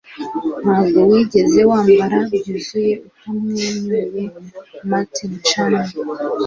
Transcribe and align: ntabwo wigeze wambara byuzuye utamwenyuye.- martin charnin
ntabwo 0.63 0.99
wigeze 1.11 1.59
wambara 1.69 2.17
byuzuye 2.35 2.93
utamwenyuye.- 3.07 4.23
martin 4.89 5.31
charnin 5.47 5.89